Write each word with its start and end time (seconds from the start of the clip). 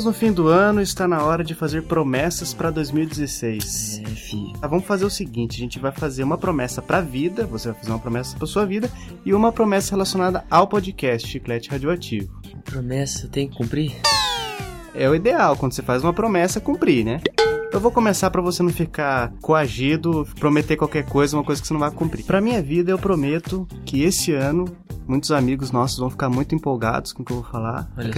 Estamos 0.00 0.16
no 0.16 0.18
fim 0.18 0.32
do 0.32 0.48
ano 0.48 0.80
está 0.80 1.06
na 1.06 1.22
hora 1.22 1.44
de 1.44 1.54
fazer 1.54 1.82
promessas 1.82 2.54
para 2.54 2.70
2016. 2.70 4.00
É, 4.02 4.08
fi. 4.08 4.50
Tá, 4.58 4.66
vamos 4.66 4.86
fazer 4.86 5.04
o 5.04 5.10
seguinte, 5.10 5.56
a 5.56 5.58
gente 5.58 5.78
vai 5.78 5.92
fazer 5.92 6.24
uma 6.24 6.38
promessa 6.38 6.80
pra 6.80 7.02
vida, 7.02 7.44
você 7.44 7.68
vai 7.70 7.78
fazer 7.78 7.92
uma 7.92 7.98
promessa 7.98 8.34
pra 8.34 8.46
sua 8.46 8.64
vida 8.64 8.90
e 9.26 9.34
uma 9.34 9.52
promessa 9.52 9.90
relacionada 9.90 10.42
ao 10.50 10.66
podcast 10.66 11.28
Chiclete 11.28 11.68
Radioativo. 11.68 12.32
Promessa 12.64 13.28
tem 13.28 13.46
que 13.46 13.58
cumprir? 13.58 13.92
É 14.94 15.06
o 15.06 15.14
ideal 15.14 15.54
quando 15.54 15.72
você 15.72 15.82
faz 15.82 16.02
uma 16.02 16.14
promessa 16.14 16.62
cumprir, 16.62 17.04
né? 17.04 17.20
Eu 17.70 17.78
vou 17.78 17.90
começar 17.90 18.30
pra 18.30 18.40
você 18.40 18.62
não 18.62 18.70
ficar 18.70 19.30
coagido, 19.42 20.26
prometer 20.38 20.78
qualquer 20.78 21.04
coisa, 21.04 21.36
uma 21.36 21.44
coisa 21.44 21.60
que 21.60 21.68
você 21.68 21.74
não 21.74 21.80
vai 21.80 21.90
cumprir. 21.90 22.24
Pra 22.24 22.40
minha 22.40 22.62
vida, 22.62 22.90
eu 22.90 22.98
prometo 22.98 23.68
que 23.84 24.02
esse 24.02 24.32
ano 24.32 24.64
muitos 25.06 25.30
amigos 25.30 25.70
nossos 25.70 25.98
vão 25.98 26.08
ficar 26.08 26.30
muito 26.30 26.54
empolgados 26.54 27.12
com 27.12 27.22
o 27.22 27.26
que 27.26 27.32
eu 27.32 27.42
vou 27.42 27.44
falar, 27.44 27.90
Olha 27.98 28.06
só. 28.06 28.10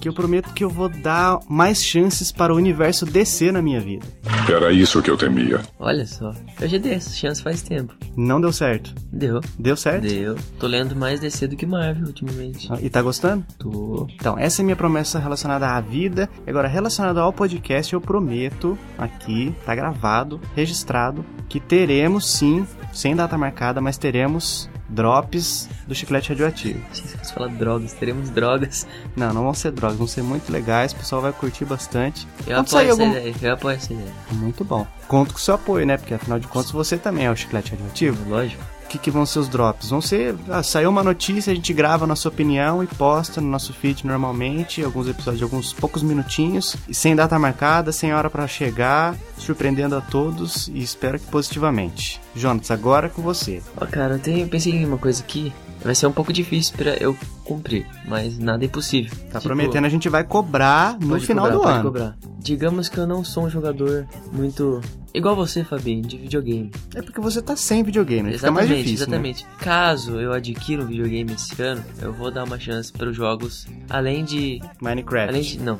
Que 0.00 0.08
eu 0.08 0.12
prometo 0.14 0.52
que 0.54 0.64
eu 0.64 0.70
vou 0.70 0.88
dar 0.88 1.38
mais 1.48 1.84
chances 1.84 2.32
para 2.32 2.52
o 2.54 2.56
universo 2.56 3.04
descer 3.04 3.52
na 3.52 3.60
minha 3.60 3.80
vida. 3.80 4.06
Era 4.48 4.72
isso 4.72 5.02
que 5.02 5.10
eu 5.10 5.16
temia. 5.16 5.60
Olha 5.78 6.06
só. 6.06 6.32
Eu 6.60 6.68
já 6.68 6.78
dei 6.78 6.94
essa 6.94 7.10
chance 7.10 7.42
faz 7.42 7.60
tempo. 7.62 7.94
Não 8.16 8.40
deu 8.40 8.52
certo. 8.52 8.94
Deu. 9.12 9.40
Deu 9.58 9.76
certo? 9.76 10.02
Deu. 10.06 10.36
Tô 10.58 10.66
lendo 10.66 10.96
mais 10.96 11.20
DC 11.20 11.46
do 11.48 11.56
que 11.56 11.66
Marvel 11.66 12.06
ultimamente. 12.06 12.66
Ah, 12.72 12.78
E 12.80 12.88
tá 12.88 13.02
gostando? 13.02 13.44
Tô. 13.58 14.06
Então, 14.14 14.38
essa 14.38 14.60
é 14.60 14.62
a 14.62 14.64
minha 14.64 14.76
promessa 14.76 15.18
relacionada 15.18 15.68
à 15.68 15.80
vida. 15.80 16.28
Agora, 16.46 16.66
relacionada 16.66 17.20
ao 17.20 17.32
podcast, 17.32 17.92
eu 17.92 18.00
prometo 18.00 18.78
aqui, 18.96 19.54
tá 19.66 19.74
gravado, 19.74 20.40
registrado, 20.56 21.24
que 21.48 21.60
teremos 21.60 22.26
sim, 22.32 22.66
sem 22.92 23.14
data 23.14 23.36
marcada, 23.36 23.80
mas 23.80 23.98
teremos 23.98 24.69
drops 24.90 25.68
do 25.86 25.94
chiclete 25.94 26.28
radioativo. 26.30 26.80
Você 26.92 27.34
falar 27.34 27.48
drogas. 27.48 27.92
Teremos 27.94 28.28
drogas. 28.30 28.86
Não, 29.16 29.32
não 29.32 29.42
vão 29.44 29.54
ser 29.54 29.70
drogas, 29.72 29.96
vão 29.98 30.06
ser 30.06 30.22
muito 30.22 30.50
legais, 30.52 30.92
o 30.92 30.96
pessoal 30.96 31.22
vai 31.22 31.32
curtir 31.32 31.64
bastante. 31.64 32.26
Eu 32.46 32.56
Quando 32.56 32.66
apoio 32.66 32.82
essa 32.90 33.02
algum- 33.02 33.10
ideia. 33.16 33.34
Eu 33.42 33.52
apoio 33.54 33.76
essa 33.76 33.92
ideia. 33.92 34.12
Muito 34.32 34.64
bom. 34.64 34.86
Conto 35.08 35.32
com 35.32 35.38
o 35.38 35.42
seu 35.42 35.54
apoio, 35.54 35.86
né? 35.86 35.96
Porque 35.96 36.14
afinal 36.14 36.38
de 36.38 36.46
contas 36.46 36.70
você 36.70 36.96
também 36.96 37.26
é 37.26 37.30
o 37.30 37.36
chiclete 37.36 37.70
radioativo. 37.70 38.28
Lógico. 38.28 38.62
O 38.90 38.92
que, 38.92 38.98
que 38.98 39.10
vão 39.12 39.24
ser 39.24 39.38
os 39.38 39.48
drops? 39.48 39.90
Vão 39.90 40.00
ser. 40.00 40.34
Ah, 40.48 40.64
saiu 40.64 40.90
uma 40.90 41.04
notícia, 41.04 41.52
a 41.52 41.54
gente 41.54 41.72
grava 41.72 42.02
a 42.02 42.08
nossa 42.08 42.28
opinião 42.28 42.82
e 42.82 42.88
posta 42.88 43.40
no 43.40 43.46
nosso 43.46 43.72
feed 43.72 44.04
normalmente, 44.04 44.82
alguns 44.82 45.06
episódios 45.06 45.38
de 45.38 45.44
alguns 45.44 45.72
poucos 45.72 46.02
minutinhos, 46.02 46.74
e 46.88 46.92
sem 46.92 47.14
data 47.14 47.38
marcada, 47.38 47.92
sem 47.92 48.12
hora 48.12 48.28
pra 48.28 48.48
chegar, 48.48 49.14
surpreendendo 49.38 49.94
a 49.94 50.00
todos 50.00 50.66
e 50.66 50.80
espero 50.80 51.20
que 51.20 51.26
positivamente. 51.26 52.20
Jonas, 52.34 52.68
agora 52.72 53.06
é 53.06 53.10
com 53.10 53.22
você. 53.22 53.62
Ó, 53.80 53.86
cara, 53.86 54.14
eu, 54.14 54.18
tenho, 54.18 54.40
eu 54.40 54.48
pensei 54.48 54.72
em 54.72 54.84
uma 54.84 54.98
coisa 54.98 55.22
aqui. 55.22 55.52
Vai 55.84 55.94
ser 55.94 56.08
um 56.08 56.12
pouco 56.12 56.32
difícil 56.32 56.74
pra 56.76 56.90
eu 56.96 57.16
cumprir, 57.44 57.86
mas 58.08 58.38
nada 58.40 58.64
é 58.64 58.66
impossível. 58.66 59.16
Tá 59.30 59.38
Tipo, 59.38 59.54
prometendo, 59.54 59.84
a 59.84 59.88
gente 59.88 60.08
vai 60.08 60.24
cobrar 60.24 60.98
no 60.98 61.18
final 61.20 61.46
cobrar, 61.46 61.58
do 61.58 61.68
ano. 61.68 61.82
Cobrar. 61.84 62.16
Digamos 62.40 62.88
que 62.88 62.98
eu 62.98 63.06
não 63.06 63.22
sou 63.24 63.44
um 63.44 63.50
jogador 63.50 64.06
muito. 64.32 64.80
Igual 65.12 65.34
você, 65.34 65.64
Fabinho, 65.64 66.02
de 66.02 66.16
videogame. 66.16 66.70
É 66.94 67.02
porque 67.02 67.20
você 67.20 67.42
tá 67.42 67.56
sem 67.56 67.82
videogame, 67.82 68.32
fica 68.32 68.50
mais 68.50 68.66
Exatamente, 68.66 68.84
difícil. 68.84 69.06
né? 69.08 69.16
exatamente. 69.16 69.46
Caso 69.58 70.20
eu 70.20 70.32
adquira 70.32 70.82
um 70.82 70.86
videogame 70.86 71.32
esse 71.32 71.60
ano, 71.60 71.84
eu 72.00 72.12
vou 72.12 72.30
dar 72.30 72.44
uma 72.44 72.58
chance 72.58 72.92
para 72.92 73.08
os 73.08 73.16
jogos, 73.16 73.66
além 73.88 74.24
de. 74.24 74.60
Minecraft. 74.80 75.28
Além 75.30 75.42
de. 75.42 75.58
Não. 75.60 75.78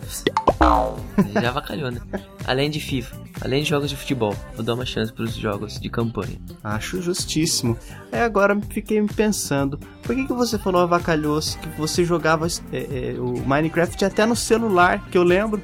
Já 1.40 1.48
avacalhou, 1.48 1.90
né? 1.90 2.00
Além 2.44 2.68
de 2.70 2.80
FIFA, 2.80 3.16
além 3.40 3.62
de 3.62 3.68
jogos 3.68 3.88
de 3.88 3.96
futebol, 3.96 4.34
vou 4.54 4.64
dar 4.64 4.74
uma 4.74 4.84
chance 4.84 5.12
para 5.12 5.24
os 5.24 5.34
jogos 5.34 5.78
de 5.80 5.88
campanha. 5.88 6.36
Acho 6.62 7.00
justíssimo. 7.00 7.76
Aí 8.12 8.20
agora 8.20 8.58
fiquei 8.68 9.00
me 9.00 9.08
pensando, 9.08 9.78
por 10.02 10.14
que, 10.14 10.26
que 10.26 10.32
você 10.32 10.58
falou 10.58 10.82
avacalhoso 10.82 11.58
que 11.58 11.68
você 11.78 12.04
jogava 12.04 12.46
é, 12.72 13.12
é, 13.16 13.20
o 13.20 13.46
Minecraft 13.46 14.04
até 14.04 14.26
no 14.26 14.34
celular, 14.36 15.08
que 15.10 15.16
eu 15.16 15.22
lembro? 15.22 15.62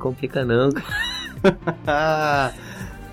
Complica 0.00 0.44
não. 0.44 0.70
Tá 1.86 2.52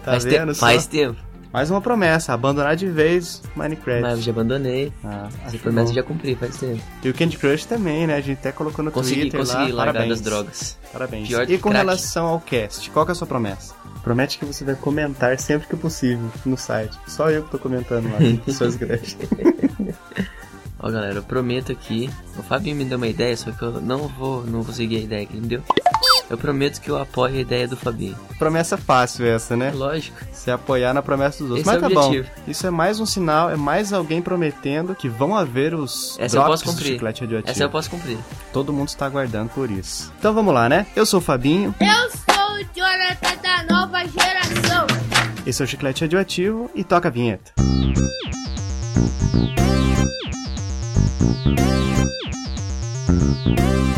faz, 0.04 0.24
vendo 0.26 0.54
só? 0.56 0.66
faz 0.66 0.88
tempo. 0.88 1.18
Mais 1.54 1.72
uma 1.72 1.80
promessa, 1.82 2.34
abandonar 2.34 2.76
de 2.76 2.88
vez 2.88 3.42
Minecraft. 3.56 4.02
Mas 4.02 4.18
eu 4.18 4.22
já 4.22 4.32
abandonei. 4.32 4.92
Ah, 5.04 5.28
Essa 5.46 5.58
promessa 5.58 5.92
eu 5.92 5.96
já 5.96 6.04
cumpri, 6.04 6.36
faz 6.36 6.58
tempo. 6.58 6.82
E 7.04 7.10
o 7.10 7.14
Candy 7.14 7.38
Crush 7.38 7.66
também, 7.66 8.06
né? 8.06 8.16
A 8.16 8.22
gente 8.22 8.38
até 8.40 8.52
colocou 8.52 8.84
no 8.84 8.92
Consegui, 8.92 9.22
Twitter 9.22 9.40
consegui 9.40 9.72
lá. 9.72 9.86
largar 9.86 9.94
Parabéns. 9.94 10.10
das 10.10 10.22
drogas. 10.22 10.78
Parabéns. 10.92 11.28
Pior 11.28 11.50
e 11.50 11.58
com 11.58 11.70
crack. 11.70 11.78
relação 11.86 12.26
ao 12.28 12.40
cast, 12.42 12.90
qual 12.92 13.06
que 13.06 13.12
é 13.12 13.14
a 13.14 13.16
sua 13.16 13.28
promessa? 13.28 13.74
Promete 14.04 14.38
que 14.38 14.46
você 14.46 14.64
vai 14.66 14.76
comentar 14.76 15.38
sempre 15.40 15.68
que 15.68 15.76
possível 15.78 16.30
no 16.46 16.58
site. 16.58 16.98
Só 17.08 17.30
eu 17.32 17.44
que 17.44 17.52
tô 17.52 17.60
comentando 17.60 18.06
lá, 18.12 18.18
pessoas 18.46 18.76
grandes. 18.76 19.18
Ó, 20.80 20.92
galera, 20.92 21.16
eu 21.16 21.24
prometo 21.24 21.72
aqui. 21.72 22.10
O 22.38 22.44
Fabinho 22.44 22.76
me 22.76 22.86
deu 22.86 22.98
uma 22.98 23.08
ideia, 23.08 23.36
só 23.36 23.52
que 23.52 23.64
eu 23.64 23.82
não 23.82 24.08
vou, 24.08 24.46
não 24.46 24.62
vou 24.62 24.74
seguir 24.74 24.98
a 24.98 25.00
ideia 25.00 25.26
que 25.26 25.34
ele 25.34 25.42
me 25.42 25.48
deu. 25.48 25.64
Eu 26.30 26.38
prometo 26.38 26.82
que 26.82 26.90
eu 26.92 26.98
apoio 27.02 27.36
a 27.36 27.40
ideia 27.40 27.68
do 27.68 27.78
Fabinho. 27.78 28.16
Promessa 28.38 28.76
fácil 28.78 29.26
essa, 29.26 29.54
É 29.54 29.58
né? 29.58 29.72
lógico. 29.74 30.18
Se 30.34 30.52
apoiar 30.52 30.94
na 30.94 31.02
promessa 31.02 31.40
dos 31.44 31.52
outros. 31.52 31.60
Esse 31.60 31.68
Mas 31.68 31.78
é 31.78 31.80
tá 31.96 32.02
bom. 32.02 32.08
objetivo. 32.08 32.30
Isso 32.48 32.68
é 32.68 32.70
mais 32.70 33.00
um 33.00 33.06
sinal, 33.06 33.50
é 33.50 33.56
mais 33.56 33.94
alguém 33.94 34.22
prometendo 34.22 34.94
que 34.94 35.08
vão 35.08 35.36
haver 35.36 35.74
os 35.74 36.18
Essa 36.20 36.36
eu 36.38 36.42
drops 36.44 36.62
posso 36.62 36.66
do 36.66 36.72
cumprir. 36.78 36.94
chiclete 36.94 37.22
radioativo. 37.22 37.52
Essa 37.52 37.64
eu 37.64 37.70
posso 37.70 37.90
cumprir. 37.90 38.18
Todo 38.52 38.74
mundo 38.74 38.90
está 38.90 39.06
aguardando 39.06 39.50
por 39.50 39.72
isso. 39.72 40.12
Então 40.20 40.34
vamos 40.34 40.54
lá, 40.54 40.68
né? 40.68 40.86
Eu 40.96 41.06
sou 41.06 41.20
o 41.20 41.24
Fabinho, 41.24 41.74
Eu 41.80 42.10
sou 42.12 42.56
o 42.56 42.60
Jonathan 42.76 43.42
da 43.42 43.64
nova 43.76 44.00
geração. 44.06 44.86
esse 45.46 45.62
é 45.62 45.66
o 45.66 45.68
Chiclete 45.68 46.02
Radioativo 46.04 46.70
e 46.76 46.84
toca 46.84 47.08
a 47.08 47.12
vinheta. 47.12 47.54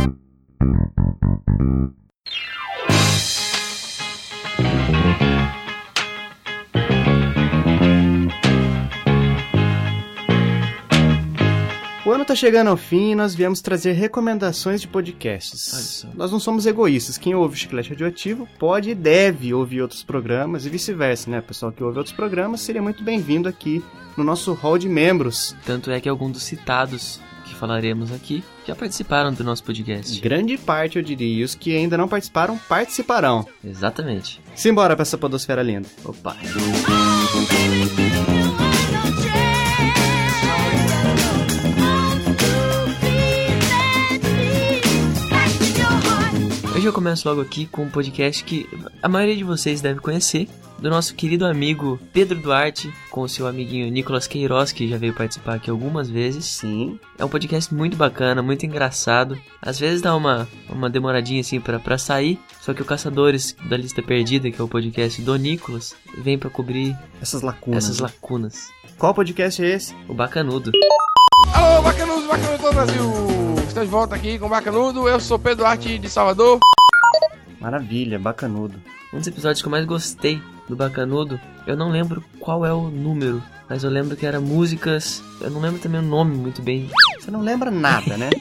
O 0.01 0.13
ano 12.29 12.35
tá 12.35 12.35
chegando 12.35 12.67
ao 12.67 12.77
fim 12.77 13.11
e 13.11 13.15
nós 13.15 13.33
viemos 13.33 13.59
trazer 13.59 13.93
recomendações 13.93 14.81
de 14.81 14.87
podcasts. 14.87 16.05
Nós 16.15 16.31
não 16.31 16.39
somos 16.39 16.67
egoístas. 16.67 17.17
Quem 17.17 17.33
ouve 17.33 17.55
o 17.55 17.57
Chiclete 17.57 17.89
Radioativo 17.89 18.47
pode 18.59 18.91
e 18.91 18.95
deve 18.95 19.51
ouvir 19.51 19.81
outros 19.81 20.03
programas 20.03 20.65
e 20.65 20.69
vice-versa, 20.69 21.29
né? 21.29 21.39
O 21.39 21.43
pessoal 21.43 21.71
que 21.71 21.83
ouve 21.83 21.97
outros 21.97 22.15
programas 22.15 22.61
seria 22.61 22.81
muito 22.81 23.03
bem-vindo 23.03 23.49
aqui 23.49 23.83
no 24.15 24.23
nosso 24.23 24.53
hall 24.53 24.77
de 24.77 24.87
membros. 24.87 25.55
Tanto 25.65 25.89
é 25.89 25.99
que 25.99 26.07
alguns 26.07 26.33
dos 26.33 26.43
citados 26.43 27.19
que 27.45 27.55
falaremos 27.55 28.11
aqui 28.11 28.43
já 28.67 28.75
participaram 28.75 29.33
do 29.33 29.43
nosso 29.43 29.63
podcast. 29.63 30.21
Grande 30.21 30.55
parte, 30.55 30.97
eu 30.97 31.03
diria, 31.03 31.39
e 31.39 31.43
os 31.43 31.55
que 31.55 31.75
ainda 31.75 31.97
não 31.97 32.07
participaram, 32.07 32.59
participarão. 32.69 33.47
Exatamente. 33.63 34.39
Simbora 34.53 34.95
pra 34.95 35.01
essa 35.01 35.17
podosfera 35.17 35.63
linda. 35.63 35.89
Opa. 36.05 36.35
Eu 46.89 46.93
começo 46.93 47.29
logo 47.29 47.39
aqui 47.41 47.67
com 47.67 47.83
um 47.83 47.89
podcast 47.89 48.43
que 48.43 48.67
a 49.01 49.07
maioria 49.07 49.35
de 49.35 49.43
vocês 49.43 49.79
deve 49.79 49.99
conhecer, 49.99 50.49
do 50.79 50.89
nosso 50.89 51.13
querido 51.13 51.45
amigo 51.45 51.99
Pedro 52.11 52.39
Duarte, 52.41 52.91
com 53.11 53.21
o 53.21 53.29
seu 53.29 53.45
amiguinho 53.45 53.91
Nicolas 53.91 54.25
Queiroz, 54.25 54.71
que 54.71 54.87
já 54.87 54.97
veio 54.97 55.13
participar 55.13 55.55
aqui 55.55 55.69
algumas 55.69 56.09
vezes. 56.09 56.45
Sim. 56.45 56.99
É 57.17 57.23
um 57.23 57.29
podcast 57.29 57.71
muito 57.73 57.95
bacana, 57.95 58.41
muito 58.41 58.65
engraçado. 58.65 59.37
Às 59.61 59.77
vezes 59.79 60.01
dá 60.01 60.15
uma, 60.15 60.47
uma 60.67 60.89
demoradinha 60.89 61.41
assim 61.41 61.59
pra, 61.59 61.77
pra 61.79 61.97
sair. 61.97 62.39
Só 62.59 62.73
que 62.73 62.81
o 62.81 62.85
Caçadores 62.85 63.55
da 63.69 63.77
Lista 63.77 64.01
Perdida, 64.01 64.49
que 64.49 64.59
é 64.59 64.63
o 64.63 64.67
podcast 64.67 65.21
do 65.21 65.35
Nicolas, 65.35 65.95
vem 66.17 66.39
pra 66.39 66.49
cobrir 66.49 66.97
Essas 67.21 67.43
lacunas. 67.43 67.83
essas 67.83 67.99
lacunas. 67.99 68.69
Qual 68.97 69.13
podcast 69.13 69.63
é 69.63 69.75
esse? 69.75 69.93
O 70.07 70.13
Bacanudo. 70.13 70.71
Alô, 71.53 71.81
bacanudo, 71.83 72.27
bacanudo 72.27 72.63
do 72.63 72.73
Brasil! 72.73 73.13
Estou 73.67 73.83
de 73.83 73.89
volta 73.89 74.15
aqui 74.15 74.39
com 74.39 74.47
o 74.47 74.49
Bacanudo, 74.49 75.07
eu 75.07 75.19
sou 75.19 75.37
Pedro 75.37 75.65
Arte 75.65 75.99
de 75.99 76.09
Salvador. 76.09 76.59
Maravilha, 77.59 78.17
bacanudo. 78.19 78.75
Um 79.13 79.17
dos 79.17 79.27
episódios 79.27 79.61
que 79.61 79.67
eu 79.67 79.71
mais 79.71 79.85
gostei 79.85 80.41
do 80.67 80.75
Bacanudo, 80.75 81.39
eu 81.65 81.75
não 81.75 81.89
lembro 81.89 82.23
qual 82.39 82.63
é 82.65 82.71
o 82.71 82.89
número, 82.89 83.41
mas 83.67 83.83
eu 83.83 83.89
lembro 83.89 84.15
que 84.15 84.25
era 84.25 84.39
músicas. 84.39 85.21
Eu 85.41 85.49
não 85.49 85.59
lembro 85.59 85.79
também 85.79 85.99
o 85.99 86.03
nome 86.03 86.35
muito 86.35 86.61
bem. 86.61 86.89
Você 87.19 87.31
não 87.31 87.41
lembra 87.41 87.71
nada, 87.71 88.15
né? 88.17 88.29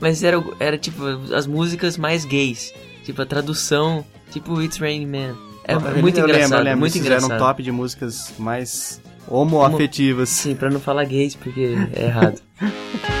Mas 0.00 0.24
era, 0.24 0.42
era 0.58 0.76
tipo 0.76 1.00
as 1.32 1.46
músicas 1.46 1.96
mais 1.96 2.24
gays. 2.24 2.72
Tipo 3.04 3.22
a 3.22 3.26
tradução, 3.26 4.04
tipo 4.32 4.60
It's 4.60 4.78
Raining 4.78 5.06
Man. 5.06 5.36
É, 5.64 5.74
Eu 5.74 5.80
muito 5.80 6.16
lembro, 6.16 6.30
engraçado, 6.32 6.58
eu 6.58 6.64
lembro. 6.64 6.80
muito 6.80 6.92
fizeram 6.94 7.16
engraçado. 7.18 7.36
um 7.36 7.38
top 7.46 7.62
de 7.62 7.70
músicas 7.70 8.32
mais 8.36 9.00
homoafetivas. 9.28 10.28
Sim, 10.28 10.56
pra 10.56 10.70
não 10.70 10.80
falar 10.80 11.04
gays, 11.04 11.36
porque 11.36 11.76
é 11.94 12.06
errado. 12.06 12.40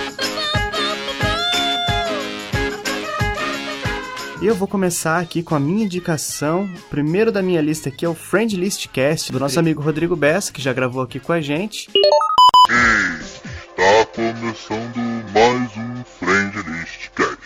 E 4.42 4.46
eu 4.46 4.56
vou 4.56 4.66
começar 4.66 5.20
aqui 5.20 5.40
com 5.42 5.54
a 5.54 5.60
minha 5.60 5.84
indicação. 5.84 6.64
O 6.64 6.88
primeiro 6.90 7.30
da 7.30 7.40
minha 7.40 7.60
lista 7.60 7.88
aqui 7.88 8.04
é 8.04 8.08
o 8.08 8.14
Friend 8.14 8.56
List 8.56 8.88
Cast, 8.88 9.30
do 9.30 9.38
nosso 9.38 9.58
amigo 9.58 9.80
Rodrigo 9.80 10.16
Bessa, 10.16 10.52
que 10.52 10.60
já 10.60 10.72
gravou 10.72 11.00
aqui 11.00 11.20
com 11.20 11.32
a 11.32 11.40
gente. 11.40 11.88
Está 13.20 14.06
começando 14.12 14.96
mais 15.32 15.70
um 15.76 16.04
Friendlist 16.18 17.10
Cast. 17.14 17.38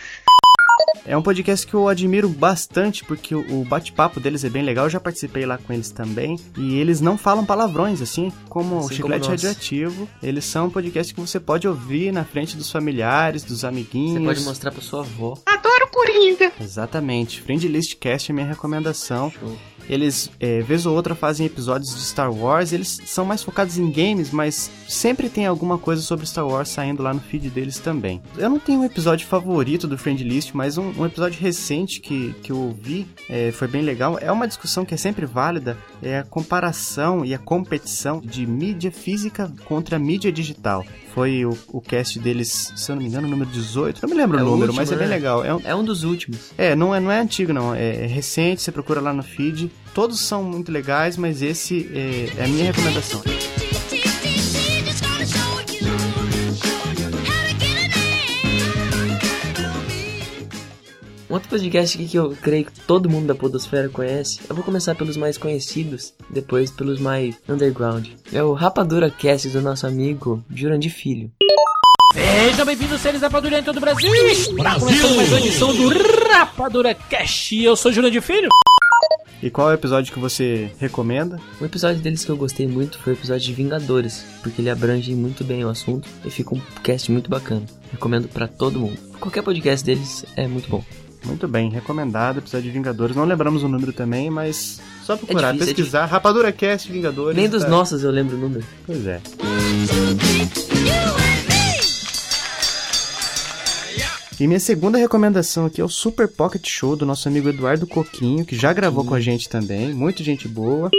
É 1.04 1.16
um 1.16 1.22
podcast 1.22 1.66
que 1.66 1.75
eu 1.75 1.87
admiro 1.87 2.28
bastante 2.28 3.04
porque 3.04 3.32
o 3.34 3.60
o 3.60 3.64
bate-papo 3.64 4.19
deles 4.19 4.43
é 4.43 4.48
bem 4.48 4.64
legal. 4.64 4.87
Eu 4.87 4.90
já 4.90 4.98
participei 4.98 5.46
lá 5.46 5.56
com 5.58 5.72
eles 5.72 5.90
também. 5.90 6.37
E 6.56 6.78
eles 6.78 7.00
não 7.00 7.16
falam 7.16 7.44
palavrões, 7.44 8.00
assim 8.02 8.32
como 8.48 8.76
o 8.76 8.78
Assim 8.81 8.96
Chiclete 8.96 9.20
como. 9.20 9.31
Radioativo. 9.32 10.08
Eles 10.22 10.44
são 10.46 10.66
um 10.66 10.70
podcast 10.70 11.14
que 11.14 11.20
você 11.20 11.38
pode 11.38 11.69
ouvir 11.69 12.10
na 12.10 12.25
frente 12.25 12.56
dos 12.56 12.72
familiares, 12.72 13.44
dos 13.44 13.60
Você 13.60 13.66
amiguinhos. 13.66 14.25
pode 14.25 14.40
mostrar 14.40 14.72
pra 14.72 14.82
sua 14.82 15.00
avó. 15.00 15.38
Exatamente. 16.60 17.40
Friendlist 17.40 17.96
Cast 17.96 18.31
é 18.31 18.34
minha 18.34 18.46
recomendação. 18.46 19.31
Show. 19.31 19.56
Eles, 19.88 20.31
é, 20.40 20.60
vez 20.60 20.84
ou 20.84 20.94
outra, 20.94 21.14
fazem 21.14 21.46
episódios 21.46 21.94
de 21.94 22.02
Star 22.02 22.32
Wars. 22.32 22.72
Eles 22.72 23.00
são 23.06 23.25
mais 23.25 23.43
focados 23.43 23.78
em 23.78 23.90
games, 23.90 24.31
mas 24.31 24.70
sempre 24.88 25.28
tem 25.28 25.46
alguma 25.46 25.78
coisa 25.78 26.02
sobre 26.02 26.26
Star 26.26 26.46
Wars 26.46 26.69
saindo 26.69 27.02
lá 27.02 27.14
no 27.14 27.20
feed 27.20 27.48
deles 27.50 27.78
também. 27.78 28.20
Eu 28.37 28.50
não 28.50 28.58
tenho 28.58 28.81
um 28.81 28.84
episódio 28.84 29.26
favorito 29.26 29.87
do 29.87 29.96
Friend 29.96 30.22
List, 30.25 30.52
mas 30.54 30.76
um, 30.76 30.93
um 30.98 31.06
episódio 31.06 31.40
recente 31.40 32.00
que, 32.00 32.34
que 32.43 32.50
eu 32.50 32.58
ouvi 32.58 33.06
é, 33.28 33.52
foi 33.52 33.69
bem 33.69 33.82
legal. 33.82 34.19
É 34.20 34.31
uma 34.32 34.48
discussão 34.48 34.84
que 34.84 34.94
é 34.94 34.96
sempre 34.96 35.25
válida, 35.25 35.78
é 36.02 36.19
a 36.19 36.25
comparação 36.25 37.25
e 37.25 37.32
a 37.32 37.38
competição 37.38 38.20
de 38.20 38.44
mídia 38.44 38.90
física 38.90 39.52
contra 39.66 39.98
mídia 39.98 40.32
digital. 40.32 40.84
Foi 41.17 41.47
o, 41.47 41.57
o 41.69 41.81
cast 41.81 42.19
deles, 42.19 42.75
se 42.77 42.93
eu 42.93 42.95
não 42.95 43.03
me 43.03 43.09
engano, 43.09 43.27
o 43.27 43.31
número 43.31 43.49
18. 43.51 44.03
Não 44.03 44.11
me 44.11 44.15
lembro 44.15 44.39
É 44.39 44.43
o 44.43 44.45
o 44.45 44.51
número, 44.51 44.71
último, 44.71 44.77
mas 44.83 44.93
é 44.93 44.97
bem 44.97 45.09
né? 45.09 45.15
legal. 45.15 45.43
É 45.43 45.55
um, 45.55 45.61
É 45.65 45.75
um 45.75 45.83
dos 45.83 46.05
últimos. 46.05 46.53
é, 46.59 46.77
não 46.77 46.95
é, 46.95 47.01
não 47.01 47.11
é 47.11 47.19
antigo, 47.21 47.55
não. 47.55 47.75
É, 47.75 48.05
é 48.05 48.07
recente, 48.07 48.61
você 48.61 48.71
procura 48.71 49.01
lá 49.01 49.15
no 49.15 49.23
feed. 49.23 49.73
Todos 49.95 50.21
são 50.21 50.45
muito 50.45 50.71
legais, 50.71 51.17
mas 51.17 51.41
esse 51.41 51.91
é, 51.95 52.43
é 52.43 52.45
a 52.45 52.49
minha 52.49 52.67
recomendação. 52.67 53.23
Podcast 61.56 61.97
aqui 61.97 62.06
que 62.06 62.19
eu 62.19 62.37
creio 62.43 62.67
que 62.67 62.81
todo 62.81 63.08
mundo 63.08 63.29
da 63.29 63.35
Podosfera 63.35 63.88
conhece. 63.88 64.41
Eu 64.47 64.55
vou 64.55 64.62
começar 64.62 64.94
pelos 64.94 65.17
mais 65.17 65.38
conhecidos, 65.38 66.12
depois 66.29 66.70
pelos 66.70 67.00
mais 67.00 67.35
underground. 67.49 68.08
É 68.31 68.43
o 68.43 68.53
Rapadura 68.53 69.11
Cast 69.11 69.49
do 69.49 69.62
nosso 69.62 69.87
amigo 69.87 70.44
Jurandir 70.55 70.93
Filho. 70.93 71.31
Sejam 72.12 72.67
bem-vindos, 72.67 73.00
seres 73.00 73.23
Rapadura 73.23 73.58
em 73.58 73.62
todo 73.62 73.79
o 73.79 73.81
Brasil! 73.81 74.11
Começando 74.79 75.17
mais 75.17 75.29
uma 75.31 75.41
edição 75.41 75.75
do 75.75 75.88
Rapadura 76.29 76.94
Cast. 76.94 77.56
Eu 77.58 77.75
sou 77.75 77.91
de 77.91 78.20
Filho. 78.20 78.50
E 79.43 79.49
qual 79.49 79.70
é 79.70 79.73
o 79.73 79.76
episódio 79.76 80.12
que 80.12 80.20
você 80.20 80.70
recomenda? 80.79 81.41
Um 81.58 81.64
episódio 81.64 82.03
deles 82.03 82.23
que 82.23 82.31
eu 82.31 82.37
gostei 82.37 82.69
muito 82.69 82.99
foi 82.99 83.14
o 83.14 83.17
episódio 83.17 83.47
de 83.47 83.55
Vingadores, 83.55 84.26
porque 84.43 84.61
ele 84.61 84.69
abrange 84.69 85.14
muito 85.14 85.43
bem 85.43 85.64
o 85.64 85.70
assunto 85.70 86.06
e 86.23 86.31
fica 86.31 86.55
um 86.55 86.61
cast 86.82 87.11
muito 87.11 87.31
bacana. 87.31 87.64
Recomendo 87.91 88.29
pra 88.29 88.47
todo 88.47 88.79
mundo. 88.79 88.99
Qualquer 89.19 89.43
podcast 89.43 89.87
deles 89.87 90.26
é 90.37 90.47
muito 90.47 90.69
bom. 90.69 90.85
Muito 91.25 91.49
bem, 91.49 91.69
recomendado, 91.71 92.39
episódio 92.39 92.67
de 92.71 92.71
Vingadores. 92.77 93.17
Não 93.17 93.25
lembramos 93.25 93.63
o 93.63 93.69
número 93.69 93.93
também, 93.93 94.31
mas 94.31 94.81
só 95.05 95.17
procurar, 95.17 95.53
difícil, 95.53 95.73
é 95.73 95.75
pesquisar. 95.75 96.07
Rapadura 96.07 96.53
Cast 96.53 96.91
Vingadores. 96.91 97.37
Nem 97.37 97.49
dos 97.49 97.65
tá- 97.65 97.69
nossos 97.69 98.03
eu 98.05 98.11
lembro 98.11 98.37
o 98.37 98.41
número. 98.41 98.65
Pois 98.87 99.07
é. 99.07 99.21
E 104.39 104.47
minha 104.47 104.61
segunda 104.61 104.99
recomendação 104.99 105.65
aqui 105.67 105.81
é 105.81 105.85
o 105.85 105.89
Super 105.89 106.29
Pocket 106.29 106.69
Show 106.69 106.95
do 106.95 107.07
nosso 107.07 107.27
amigo 107.27 107.49
Eduardo 107.49 107.87
Coquinho, 107.87 108.45
que 108.45 108.55
já 108.55 108.73
gravou 108.73 109.05
com 109.05 109.15
a 109.15 109.21
gente 109.21 109.49
também. 109.49 109.95
Muito 109.95 110.23
gente 110.23 110.47
boa. 110.47 110.91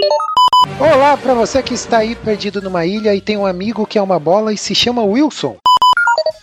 Olá 0.79 1.15
para 1.15 1.35
você 1.35 1.61
que 1.61 1.73
está 1.75 1.99
aí 1.99 2.15
perdido 2.15 2.61
numa 2.61 2.85
ilha 2.85 3.13
e 3.15 3.21
tem 3.21 3.37
um 3.37 3.45
amigo 3.45 3.85
que 3.85 3.97
é 3.97 4.01
uma 4.01 4.19
bola 4.19 4.51
e 4.51 4.57
se 4.57 4.73
chama 4.73 5.03
Wilson. 5.03 5.55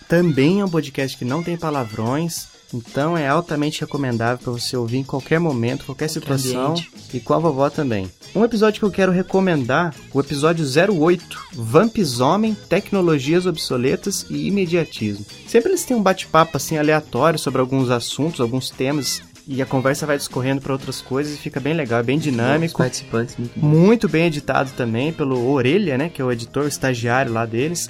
Também 0.08 0.60
é 0.60 0.64
um 0.64 0.68
podcast 0.68 1.18
que 1.18 1.24
não 1.24 1.42
tem 1.42 1.56
palavrões, 1.56 2.46
então 2.72 3.16
é 3.16 3.28
altamente 3.28 3.80
recomendável 3.80 4.38
para 4.38 4.52
você 4.52 4.76
ouvir 4.76 4.98
em 4.98 5.04
qualquer 5.04 5.38
momento, 5.38 5.84
qualquer 5.84 6.08
situação 6.08 6.72
ambiente. 6.72 6.90
e 7.12 7.20
com 7.20 7.34
a 7.34 7.38
vovó 7.38 7.68
também. 7.70 8.10
Um 8.34 8.44
episódio 8.44 8.80
que 8.80 8.84
eu 8.84 8.90
quero 8.90 9.12
recomendar, 9.12 9.94
o 10.12 10.20
episódio 10.20 10.64
08, 10.66 11.38
Vamps 11.52 12.18
Homem, 12.20 12.54
Tecnologias 12.68 13.46
Obsoletas 13.46 14.26
e 14.28 14.48
Imediatismo. 14.48 15.24
Sempre 15.46 15.70
eles 15.70 15.84
têm 15.84 15.96
um 15.96 16.02
bate-papo 16.02 16.56
assim 16.56 16.76
aleatório 16.76 17.38
sobre 17.38 17.60
alguns 17.60 17.90
assuntos, 17.90 18.40
alguns 18.40 18.70
temas, 18.70 19.22
e 19.46 19.60
a 19.60 19.66
conversa 19.66 20.06
vai 20.06 20.16
discorrendo 20.16 20.62
para 20.62 20.72
outras 20.72 21.00
coisas 21.02 21.34
e 21.34 21.36
fica 21.36 21.60
bem 21.60 21.74
legal, 21.74 22.00
é 22.00 22.02
bem 22.02 22.16
Os 22.16 22.22
dinâmico. 22.24 22.78
participantes 22.78 23.36
muito 23.36 23.60
bom. 23.60 23.66
Muito 23.66 24.08
bem 24.08 24.24
editado 24.26 24.70
também 24.76 25.12
pelo 25.12 25.52
Orelha, 25.52 25.98
né? 25.98 26.08
Que 26.08 26.22
é 26.22 26.24
o 26.24 26.32
editor, 26.32 26.64
o 26.64 26.68
estagiário 26.68 27.30
lá 27.32 27.44
deles. 27.44 27.86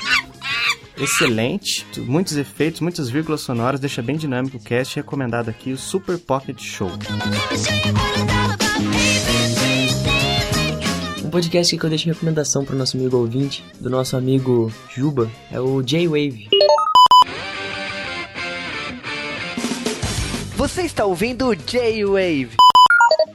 Excelente, 0.97 1.85
muitos 2.01 2.37
efeitos, 2.37 2.81
muitas 2.81 3.11
vírgulas 3.11 3.41
sonoras, 3.41 3.81
deixa 3.81 4.01
bem 4.01 4.17
dinâmico 4.17 4.59
o 4.59 4.61
cast. 4.61 4.95
Recomendado 4.97 5.49
aqui 5.49 5.73
o 5.73 5.77
Super 5.77 6.19
Pocket 6.19 6.61
Show. 6.63 6.91
Um 11.25 11.31
podcast 11.31 11.77
que 11.77 11.85
eu 11.85 11.91
deixo 11.91 12.09
em 12.09 12.13
recomendação 12.13 12.65
pro 12.65 12.77
nosso 12.77 12.97
amigo 12.97 13.17
ouvinte, 13.17 13.65
do 13.81 13.91
nosso 13.91 14.17
amigo 14.17 14.73
Juba, 14.95 15.29
é 15.51 15.59
o 15.59 15.83
J-Wave. 15.83 16.49
Você 20.57 20.83
está 20.83 21.05
ouvindo 21.05 21.53
J-Wave. 21.57 22.57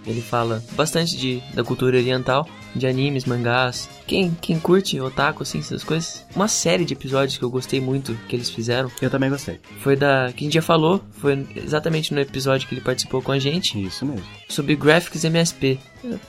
Ele 0.08 0.22
fala 0.22 0.64
bastante 0.72 1.18
de, 1.18 1.44
da 1.54 1.64
cultura 1.64 1.98
oriental, 1.98 2.48
de 2.76 2.86
animes, 2.88 3.26
mangás. 3.26 3.90
Quem, 4.06 4.32
quem 4.42 4.60
curte 4.60 5.00
otaku, 5.00 5.44
assim, 5.44 5.60
essas 5.60 5.84
coisas. 5.84 6.26
Uma 6.36 6.48
série 6.48 6.86
de 6.86 6.94
episódios 6.94 7.38
que 7.38 7.44
eu 7.44 7.50
gostei 7.50 7.80
muito 7.82 8.14
que 8.28 8.36
eles 8.36 8.50
fizeram 8.50 8.92
Eu 9.02 9.10
também 9.10 9.30
gostei. 9.30 9.60
foi 9.82 9.96
da. 9.96 10.32
que 10.36 10.44
a 10.44 10.46
gente 10.46 10.54
já 10.54 10.62
falou, 10.62 11.04
foi 11.14 11.46
exatamente 11.56 12.14
no 12.14 12.20
episódio 12.20 12.68
que 12.68 12.74
ele 12.74 12.82
participou 12.82 13.22
com 13.22 13.32
a 13.32 13.40
gente, 13.40 13.82
Isso 13.82 14.06
mesmo. 14.06 14.24
sobre 14.48 14.76
Graphics 14.76 15.24
MSP. 15.24 15.80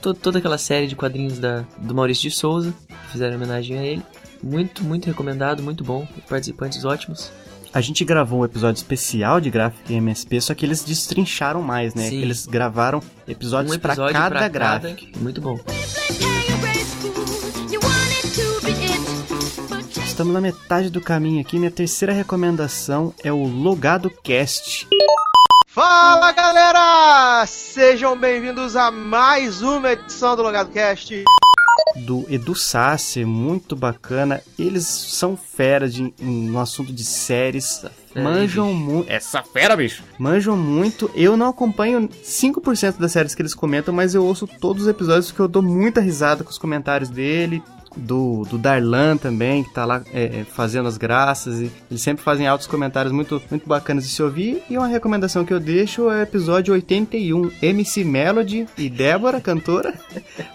To- 0.02 0.14
toda 0.14 0.38
aquela 0.38 0.58
série 0.58 0.86
de 0.86 0.96
quadrinhos 0.96 1.38
da, 1.38 1.64
do 1.78 1.94
Maurício 1.94 2.28
de 2.28 2.34
Souza, 2.34 2.74
fizeram 3.12 3.36
homenagem 3.36 3.78
a 3.78 3.84
ele. 3.84 4.02
Muito, 4.42 4.82
muito 4.82 5.06
recomendado, 5.06 5.62
muito 5.62 5.84
bom. 5.84 6.08
Participantes 6.28 6.84
ótimos. 6.84 7.30
A 7.72 7.80
gente 7.80 8.04
gravou 8.04 8.40
um 8.40 8.44
episódio 8.44 8.78
especial 8.78 9.40
de 9.40 9.48
gráfico 9.48 9.92
em 9.92 9.96
MSP, 9.98 10.40
só 10.40 10.54
que 10.54 10.66
eles 10.66 10.82
destrincharam 10.82 11.62
mais, 11.62 11.94
né? 11.94 12.08
Sim. 12.08 12.20
Eles 12.20 12.44
gravaram 12.44 13.00
episódios 13.28 13.74
um 13.74 13.78
pra 13.78 13.92
episódio 13.92 14.12
cada 14.14 14.38
pra 14.38 14.48
gráfico. 14.48 15.18
Muito 15.18 15.40
bom. 15.40 15.58
Estamos 20.04 20.34
na 20.34 20.40
metade 20.40 20.90
do 20.90 21.00
caminho 21.00 21.40
aqui. 21.40 21.58
Minha 21.58 21.70
terceira 21.70 22.12
recomendação 22.12 23.14
é 23.22 23.32
o 23.32 23.44
Logado 23.44 24.10
Cast. 24.22 24.88
Fala 25.68 26.32
galera! 26.32 27.46
Sejam 27.46 28.18
bem-vindos 28.18 28.74
a 28.74 28.90
mais 28.90 29.62
uma 29.62 29.92
edição 29.92 30.34
do 30.34 30.42
Logado 30.42 30.70
Cast. 30.72 31.24
Do 31.96 32.24
Edu 32.28 32.54
Sasser, 32.54 33.26
muito 33.26 33.74
bacana. 33.74 34.40
Eles 34.58 34.84
são 34.86 35.36
feras 35.36 35.92
de, 35.92 36.12
em- 36.20 36.48
no 36.48 36.58
assunto 36.60 36.92
de 36.92 37.04
séries. 37.04 37.84
fera, 38.12 38.24
manjam 38.24 38.72
muito. 38.72 39.10
Essa 39.10 39.42
fera, 39.42 39.76
bicho! 39.76 40.02
Manjam 40.18 40.56
muito. 40.56 41.10
Eu 41.14 41.36
não 41.36 41.48
acompanho 41.48 42.08
5% 42.08 42.98
das 42.98 43.12
séries 43.12 43.34
que 43.34 43.42
eles 43.42 43.54
comentam, 43.54 43.92
mas 43.94 44.14
eu 44.14 44.24
ouço 44.24 44.46
todos 44.46 44.84
os 44.84 44.88
episódios 44.88 45.26
porque 45.30 45.42
eu 45.42 45.48
dou 45.48 45.62
muita 45.62 46.00
risada 46.00 46.44
com 46.44 46.50
os 46.50 46.58
comentários 46.58 47.08
dele. 47.08 47.62
Do, 47.96 48.44
do 48.48 48.56
Darlan 48.56 49.16
também, 49.16 49.64
que 49.64 49.74
tá 49.74 49.84
lá 49.84 50.00
é, 50.12 50.22
é, 50.42 50.44
fazendo 50.44 50.86
as 50.86 50.96
graças. 50.96 51.58
E 51.60 51.72
eles 51.90 52.00
sempre 52.00 52.22
fazem 52.22 52.46
altos 52.46 52.68
comentários 52.68 53.12
muito, 53.12 53.42
muito 53.50 53.66
bacanas 53.68 54.04
de 54.04 54.10
se 54.10 54.22
ouvir. 54.22 54.62
E 54.70 54.78
uma 54.78 54.86
recomendação 54.86 55.44
que 55.44 55.52
eu 55.52 55.58
deixo 55.58 56.08
é 56.08 56.18
o 56.18 56.22
episódio 56.22 56.72
81, 56.72 57.50
MC 57.60 58.04
Melody 58.04 58.64
e 58.78 58.88
Débora, 58.88 59.40
cantora. 59.40 59.92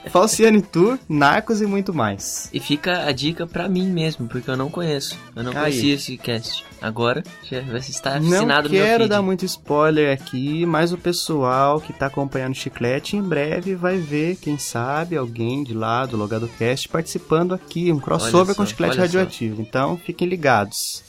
Falciane 0.09 0.61
Tour, 0.61 0.97
Narcos 1.07 1.61
e 1.61 1.65
muito 1.65 1.93
mais. 1.93 2.49
E 2.53 2.59
fica 2.59 3.05
a 3.05 3.11
dica 3.11 3.45
pra 3.45 3.67
mim 3.67 3.87
mesmo, 3.87 4.27
porque 4.27 4.49
eu 4.49 4.57
não 4.57 4.69
conheço. 4.69 5.17
Eu 5.35 5.43
não 5.43 5.51
Aí. 5.51 5.57
conhecia 5.57 5.95
esse 5.95 6.17
cast. 6.17 6.65
Agora 6.81 7.23
já 7.43 7.61
vai 7.61 7.79
estar 7.79 8.21
Não 8.21 8.35
assinado 8.35 8.69
meu 8.69 8.83
quero 8.83 9.07
dar 9.07 9.21
muito 9.21 9.45
spoiler 9.45 10.13
aqui, 10.13 10.65
mas 10.65 10.91
o 10.91 10.97
pessoal 10.97 11.79
que 11.79 11.93
tá 11.93 12.07
acompanhando 12.07 12.53
o 12.53 12.55
Chiclete 12.55 13.15
em 13.17 13.21
breve 13.21 13.75
vai 13.75 13.97
ver, 13.97 14.35
quem 14.35 14.57
sabe, 14.57 15.15
alguém 15.17 15.63
de 15.63 15.73
lá 15.73 16.05
do 16.05 16.17
Logado 16.17 16.47
Cast 16.59 16.87
participando 16.89 17.53
aqui, 17.53 17.91
um 17.91 17.99
crossover 17.99 18.47
Olha 18.49 18.55
com 18.55 18.63
o 18.63 18.65
só, 18.65 18.69
Chiclete 18.69 18.99
olha 18.99 19.09
só. 19.09 19.17
Radioativo. 19.17 19.61
Então, 19.61 19.97
fiquem 19.97 20.27
ligados. 20.27 21.04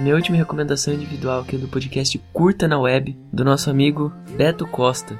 Minha 0.00 0.14
última 0.14 0.36
recomendação 0.36 0.94
individual 0.94 1.40
aqui 1.40 1.56
é 1.56 1.58
do 1.58 1.68
podcast 1.68 2.20
Curta 2.32 2.68
na 2.68 2.78
Web, 2.78 3.18
do 3.32 3.44
nosso 3.44 3.68
amigo 3.68 4.12
Beto 4.36 4.66
Costa. 4.66 5.18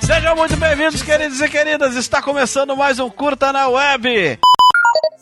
Sejam 0.00 0.36
muito 0.36 0.56
bem-vindos, 0.56 1.02
queridos 1.02 1.40
e 1.40 1.48
queridas. 1.48 1.96
Está 1.96 2.22
começando 2.22 2.76
mais 2.76 2.98
um 3.00 3.10
Curta 3.10 3.52
na 3.52 3.68
Web. 3.68 4.38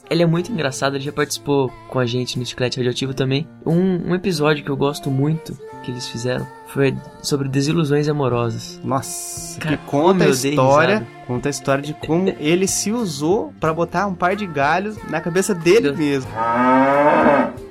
Ele 0.08 0.22
é 0.22 0.26
muito 0.26 0.52
engraçado, 0.52 0.94
ele 0.94 1.04
já 1.04 1.12
participou 1.12 1.72
com 1.88 1.98
a 1.98 2.06
gente 2.06 2.38
no 2.38 2.46
Chiclete 2.46 2.76
Radioativo 2.76 3.12
também. 3.12 3.48
Um, 3.64 4.10
um 4.10 4.14
episódio 4.14 4.62
que 4.62 4.70
eu 4.70 4.76
gosto 4.76 5.10
muito, 5.10 5.58
que 5.82 5.90
eles 5.90 6.06
fizeram 6.06 6.46
foi 6.68 6.94
sobre 7.22 7.48
desilusões 7.48 8.08
amorosas. 8.08 8.80
Nossa, 8.84 9.58
Cara, 9.58 9.76
que 9.76 9.84
conta 9.86 10.24
a 10.24 10.28
história, 10.28 11.06
conta 11.26 11.48
a 11.48 11.50
história 11.50 11.82
de 11.82 11.94
como 11.94 12.28
ele 12.38 12.68
se 12.68 12.92
usou 12.92 13.52
pra 13.58 13.72
botar 13.74 14.06
um 14.06 14.14
par 14.14 14.36
de 14.36 14.46
galhos 14.46 14.96
na 15.10 15.20
cabeça 15.20 15.54
dele 15.54 15.92
Deus. 15.92 15.96
mesmo. 15.98 16.30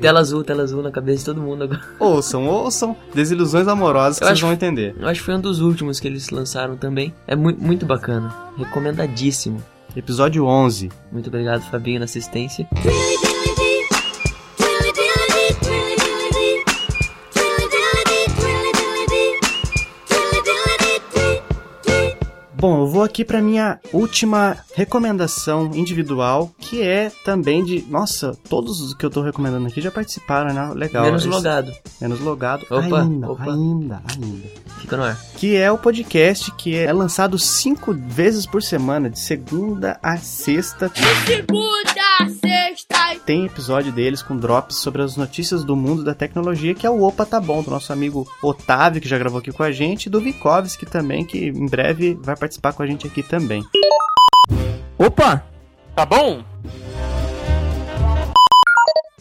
Tela 0.01 0.19
azul, 0.19 0.43
tela 0.43 0.63
azul 0.63 0.81
na 0.83 0.91
cabeça 0.91 1.19
de 1.19 1.25
todo 1.25 1.41
mundo 1.41 1.63
agora. 1.63 1.81
Ouçam, 1.99 2.45
ouçam, 2.47 2.95
desilusões 3.13 3.67
amorosas 3.67 4.17
que 4.19 4.23
Eu 4.23 4.27
vocês 4.27 4.37
acho- 4.37 4.45
vão 4.45 4.53
entender. 4.53 4.95
Eu 4.99 5.07
acho 5.07 5.19
que 5.21 5.25
foi 5.25 5.35
um 5.35 5.41
dos 5.41 5.61
últimos 5.61 5.99
que 5.99 6.07
eles 6.07 6.29
lançaram 6.29 6.75
também. 6.77 7.13
É 7.27 7.35
mu 7.35 7.55
muito 7.57 7.85
bacana. 7.85 8.33
Recomendadíssimo. 8.57 9.63
Episódio 9.95 10.45
11. 10.45 10.91
Muito 11.11 11.27
obrigado, 11.27 11.61
Fabinho, 11.71 11.99
na 11.99 12.05
assistência. 12.05 12.67
Bom, 22.65 22.79
eu 22.81 22.87
vou 22.87 23.03
aqui 23.03 23.23
pra 23.23 23.43
minha 23.43 23.79
última 23.93 24.57
recomendação 24.73 25.69
individual, 25.75 26.51
que 26.57 26.81
é 26.81 27.11
também 27.23 27.63
de. 27.63 27.85
Nossa, 27.87 28.35
todos 28.49 28.81
os 28.81 28.95
que 28.95 29.05
eu 29.05 29.09
tô 29.11 29.21
recomendando 29.21 29.67
aqui 29.67 29.79
já 29.79 29.91
participaram, 29.91 30.51
né? 30.51 30.73
Legal. 30.73 31.05
Menos 31.05 31.21
Esse- 31.21 31.29
logado. 31.29 31.71
Menos 32.01 32.19
logado. 32.21 32.65
Opa, 32.65 33.01
ainda, 33.03 33.29
opa. 33.31 33.43
ainda, 33.43 34.01
ainda. 34.11 34.47
Fica 34.79 34.97
no 34.97 35.03
ar. 35.03 35.15
Que 35.37 35.55
é 35.55 35.71
o 35.71 35.77
podcast 35.77 36.51
que 36.53 36.75
é 36.75 36.91
lançado 36.91 37.37
cinco 37.37 37.93
vezes 37.93 38.47
por 38.47 38.63
semana, 38.63 39.11
de 39.11 39.19
segunda 39.19 39.99
a 40.01 40.17
sexta. 40.17 40.91
Segunda, 40.95 41.05
sexta 41.23 41.99
e 41.99 42.04
Tem 43.25 43.45
episódio 43.45 43.91
deles 43.91 44.21
com 44.21 44.37
drops 44.37 44.77
sobre 44.77 45.01
as 45.01 45.17
notícias 45.17 45.63
do 45.63 45.75
mundo 45.75 46.03
da 46.03 46.13
tecnologia, 46.13 46.75
que 46.75 46.85
é 46.85 46.89
o 46.89 47.01
Opa 47.01 47.25
Tá 47.25 47.39
Bom, 47.39 47.63
do 47.63 47.71
nosso 47.71 47.91
amigo 47.91 48.27
Otávio, 48.41 49.01
que 49.01 49.09
já 49.09 49.17
gravou 49.17 49.39
aqui 49.39 49.51
com 49.51 49.63
a 49.63 49.71
gente, 49.71 50.05
e 50.05 50.09
do 50.11 50.21
Vikovski 50.21 50.85
também, 50.85 51.25
que 51.25 51.47
em 51.47 51.65
breve 51.65 52.13
vai 52.21 52.35
participar 52.35 52.73
com 52.73 52.83
a 52.83 52.87
gente 52.87 53.07
aqui 53.07 53.23
também. 53.23 53.65
Opa! 54.99 55.43
Tá 55.95 56.05
bom? 56.05 56.43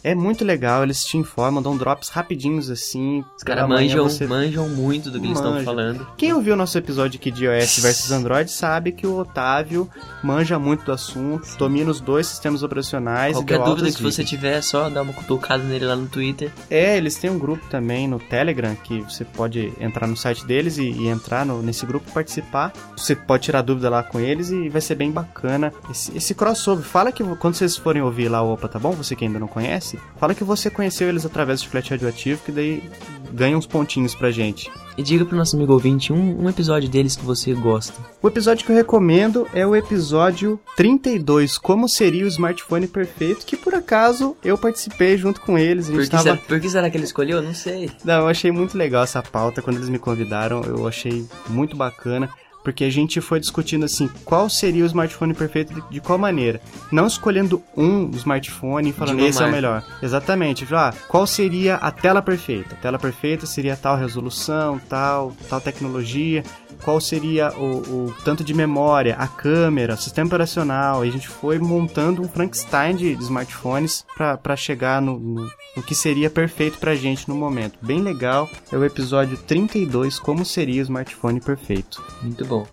É 0.07 0.13
muito 0.13 0.45
legal, 0.45 0.83
eles 0.83 1.03
te 1.03 1.17
informam, 1.17 1.61
dão 1.63 1.75
drops 1.75 2.09
rapidinhos 2.09 2.69
assim. 2.69 3.23
Os 3.35 3.43
caras 3.43 3.63
manjam, 3.67 4.03
você- 4.07 4.27
manjam 4.27 4.69
muito 4.69 5.09
do 5.09 5.19
que 5.19 5.25
eles 5.25 5.37
estão 5.39 5.63
falando. 5.63 6.07
Quem 6.15 6.31
ouviu 6.31 6.55
nosso 6.55 6.77
episódio 6.77 7.19
aqui 7.19 7.31
de 7.31 7.45
iOS 7.45 7.79
versus 7.81 8.11
Android 8.11 8.51
sabe 8.51 8.91
que 8.91 9.07
o 9.07 9.17
Otávio 9.17 9.89
manja 10.23 10.59
muito 10.59 10.85
do 10.85 10.91
assunto, 10.91 11.57
domina 11.57 11.89
os 11.89 11.99
dois 11.99 12.27
sistemas 12.27 12.61
operacionais. 12.61 13.35
Qualquer 13.35 13.57
dúvida 13.59 13.91
que 13.91 14.03
você 14.03 14.23
tiver, 14.23 14.57
é 14.57 14.61
só 14.61 14.89
dar 14.89 15.01
uma 15.01 15.13
cutucada 15.13 15.63
nele 15.63 15.85
lá 15.85 15.95
no 15.95 16.07
Twitter. 16.07 16.51
É, 16.69 16.95
eles 16.97 17.15
têm 17.15 17.29
um 17.31 17.39
grupo 17.39 17.65
também 17.69 18.07
no 18.07 18.19
Telegram 18.19 18.75
que 18.75 19.01
você 19.01 19.25
pode 19.25 19.73
entrar 19.79 20.05
no 20.07 20.15
site 20.15 20.45
deles 20.45 20.77
e, 20.77 20.83
e 20.83 21.07
entrar 21.07 21.45
no- 21.45 21.63
nesse 21.63 21.85
grupo 21.85 22.07
e 22.09 22.13
participar. 22.13 22.71
Você 22.95 23.15
pode 23.15 23.43
tirar 23.43 23.63
dúvida 23.63 23.89
lá 23.89 24.03
com 24.03 24.19
eles 24.19 24.51
e 24.51 24.69
vai 24.69 24.81
ser 24.81 24.93
bem 24.95 25.09
bacana 25.11 25.73
esse, 25.89 26.15
esse 26.15 26.35
crossover. 26.35 26.83
Fala 26.85 27.11
que 27.11 27.23
quando 27.37 27.55
vocês 27.55 27.75
forem 27.75 28.03
ouvir 28.03 28.29
lá 28.29 28.43
o 28.43 28.53
Opa, 28.53 28.67
tá 28.67 28.77
bom? 28.77 28.91
Você 28.91 29.15
que 29.15 29.25
ainda 29.25 29.39
não 29.39 29.47
conhece, 29.47 29.94
fala 30.19 30.35
que 30.35 30.43
você 30.43 30.69
conheceu 30.69 31.09
eles 31.09 31.25
através 31.25 31.59
do 31.59 31.65
chiclete 31.65 31.91
radioativo, 31.91 32.41
que 32.43 32.51
daí 32.51 32.83
ganha 33.31 33.57
uns 33.57 33.65
pontinhos 33.65 34.15
pra 34.15 34.31
gente. 34.31 34.71
E 34.97 35.03
diga 35.03 35.25
pro 35.25 35.35
nosso 35.35 35.57
amigo 35.57 35.73
ouvinte 35.73 36.13
um, 36.13 36.43
um 36.43 36.49
episódio 36.49 36.87
deles 36.87 37.17
que 37.17 37.25
você 37.25 37.53
gosta. 37.53 37.93
O 38.21 38.27
episódio 38.27 38.65
que 38.65 38.71
eu 38.71 38.75
recomendo 38.75 39.45
é 39.53 39.67
o 39.67 39.75
episódio 39.75 40.59
32, 40.77 41.57
Como 41.57 41.89
Seria 41.89 42.23
o 42.23 42.27
Smartphone 42.29 42.87
Perfeito, 42.87 43.45
que 43.45 43.57
por 43.57 43.75
acaso 43.75 44.37
eu 44.43 44.57
participei 44.57 45.17
junto 45.17 45.41
com 45.41 45.57
eles. 45.57 45.89
Por 45.89 46.01
que, 46.01 46.09
tava... 46.09 46.23
será, 46.23 46.37
por 46.37 46.59
que 46.61 46.69
será 46.69 46.89
que 46.89 46.95
ele 46.95 47.03
escolheu? 47.03 47.41
Não 47.41 47.53
sei. 47.53 47.91
Não, 48.05 48.21
eu 48.21 48.27
achei 48.27 48.51
muito 48.51 48.77
legal 48.77 49.03
essa 49.03 49.21
pauta. 49.21 49.61
Quando 49.61 49.77
eles 49.77 49.89
me 49.89 49.99
convidaram, 49.99 50.61
eu 50.63 50.87
achei 50.87 51.25
muito 51.49 51.75
bacana. 51.75 52.29
Porque 52.65 52.83
a 52.83 52.89
gente 52.89 53.21
foi 53.21 53.39
discutindo 53.39 53.85
assim, 53.85 54.09
qual 54.25 54.49
seria 54.49 54.83
o 54.83 54.87
smartphone 54.87 55.35
perfeito 55.35 55.71
de, 55.71 55.83
de 55.87 56.01
qual 56.01 56.17
maneira? 56.17 56.59
Não 56.91 57.05
escolhendo 57.05 57.61
um 57.77 58.09
smartphone 58.15 58.89
e 58.89 58.91
falando 58.91 59.19
esse 59.19 59.41
é 59.41 59.45
o 59.45 59.51
melhor. 59.51 59.85
Exatamente. 60.01 60.65
Ah, 60.73 60.91
qual 61.07 61.27
seria 61.27 61.75
a 61.75 61.91
tela 61.91 62.23
perfeita? 62.23 62.73
A 62.73 62.77
tela 62.77 62.97
perfeita 62.97 63.45
seria 63.45 63.77
tal 63.77 63.95
resolução, 63.95 64.81
tal, 64.89 65.31
tal 65.47 65.61
tecnologia. 65.61 66.43
Qual 66.83 66.99
seria 66.99 67.51
o, 67.51 68.07
o 68.07 68.15
tanto 68.23 68.43
de 68.43 68.53
memória, 68.53 69.15
a 69.15 69.27
câmera, 69.27 69.93
o 69.93 69.97
sistema 69.97 70.27
operacional. 70.27 71.05
E 71.05 71.09
a 71.09 71.11
gente 71.11 71.27
foi 71.27 71.59
montando 71.59 72.21
um 72.21 72.27
Frankenstein 72.27 72.95
de, 72.95 73.15
de 73.15 73.23
smartphones 73.23 74.05
para 74.15 74.55
chegar 74.55 75.01
no, 75.01 75.19
no, 75.19 75.51
no 75.75 75.83
que 75.83 75.95
seria 75.95 76.29
perfeito 76.29 76.77
pra 76.77 76.95
gente 76.95 77.27
no 77.27 77.35
momento. 77.35 77.77
Bem 77.81 78.01
legal. 78.01 78.49
É 78.71 78.77
o 78.77 78.83
episódio 78.83 79.37
32, 79.37 80.19
como 80.19 80.45
seria 80.45 80.81
o 80.81 80.83
smartphone 80.83 81.39
perfeito. 81.39 82.03
Muito 82.21 82.45
bom. 82.45 82.67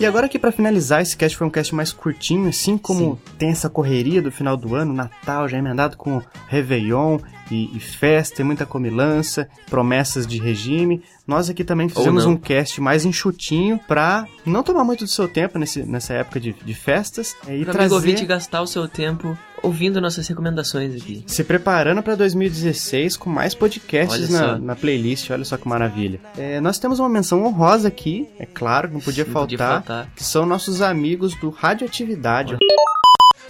E 0.00 0.06
agora 0.06 0.26
aqui 0.26 0.38
pra 0.38 0.52
finalizar, 0.52 1.02
esse 1.02 1.16
cast 1.16 1.36
foi 1.36 1.46
um 1.46 1.50
cast 1.50 1.74
mais 1.74 1.92
curtinho, 1.92 2.48
assim 2.48 2.78
como 2.78 3.20
tem 3.36 3.50
essa 3.50 3.68
correria 3.68 4.22
do 4.22 4.30
final 4.30 4.56
do 4.56 4.76
ano, 4.76 4.94
Natal 4.94 5.48
já 5.48 5.58
emendado 5.58 5.96
com 5.96 6.22
Réveillon 6.46 7.18
e, 7.50 7.76
e 7.76 7.80
festa, 7.80 8.36
tem 8.36 8.46
muita 8.46 8.66
comilança, 8.66 9.48
promessas 9.68 10.26
de 10.26 10.38
regime. 10.38 11.02
Nós 11.26 11.50
aqui 11.50 11.64
também 11.64 11.88
fizemos 11.88 12.24
um 12.24 12.36
cast 12.36 12.80
mais 12.80 13.04
enxutinho 13.04 13.78
pra 13.86 14.26
não 14.46 14.62
tomar 14.62 14.84
muito 14.84 15.04
do 15.04 15.10
seu 15.10 15.28
tempo 15.28 15.58
nesse, 15.58 15.82
nessa 15.82 16.14
época 16.14 16.40
de, 16.40 16.52
de 16.52 16.74
festas 16.74 17.36
é, 17.46 17.50
e 17.50 17.56
amigo 17.56 17.72
trazer... 17.72 17.94
ouvinte 17.94 18.24
gastar 18.24 18.62
o 18.62 18.66
seu 18.66 18.88
tempo 18.88 19.36
ouvindo 19.62 20.00
nossas 20.00 20.26
recomendações 20.26 20.94
aqui. 20.94 21.24
Se 21.26 21.44
preparando 21.44 22.02
para 22.02 22.14
2016 22.14 23.16
com 23.16 23.28
mais 23.28 23.54
podcasts 23.54 24.32
Olha 24.34 24.46
na, 24.46 24.58
na 24.58 24.76
playlist, 24.76 25.30
olha 25.30 25.44
só 25.44 25.56
que 25.56 25.68
maravilha. 25.68 26.20
É, 26.36 26.60
nós 26.60 26.78
temos 26.78 26.98
uma 26.98 27.08
menção 27.08 27.44
honrosa 27.44 27.88
aqui, 27.88 28.28
é 28.38 28.46
claro, 28.46 28.90
não 28.92 29.00
podia, 29.00 29.24
Não 29.24 29.32
faltar, 29.32 29.48
podia 29.48 29.58
faltar. 29.58 30.12
que 30.14 30.24
são 30.24 30.46
nossos 30.46 30.80
amigos 30.80 31.34
do 31.34 31.50
Radioatividade. 31.50 32.56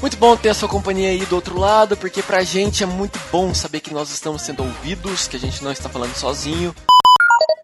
Muito 0.00 0.16
bom 0.16 0.36
ter 0.36 0.50
a 0.50 0.54
sua 0.54 0.68
companhia 0.68 1.08
aí 1.10 1.26
do 1.26 1.34
outro 1.34 1.58
lado, 1.58 1.96
porque 1.96 2.22
pra 2.22 2.42
gente 2.44 2.82
é 2.84 2.86
muito 2.86 3.18
bom 3.32 3.52
saber 3.52 3.80
que 3.80 3.92
nós 3.92 4.10
estamos 4.10 4.42
sendo 4.42 4.62
ouvidos, 4.62 5.26
que 5.26 5.36
a 5.36 5.40
gente 5.40 5.62
não 5.62 5.72
está 5.72 5.88
falando 5.88 6.14
sozinho. 6.14 6.74